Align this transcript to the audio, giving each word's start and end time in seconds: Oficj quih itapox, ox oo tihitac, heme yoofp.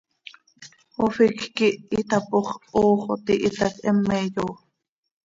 Oficj 1.07 1.43
quih 1.55 1.75
itapox, 1.99 2.45
ox 2.83 3.01
oo 3.11 3.15
tihitac, 3.25 3.75
heme 3.85 4.17
yoofp. 4.33 4.59